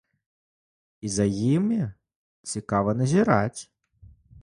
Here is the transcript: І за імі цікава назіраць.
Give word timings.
І 1.09 1.11
за 1.17 1.27
імі 1.55 1.79
цікава 2.55 2.99
назіраць. 3.01 3.61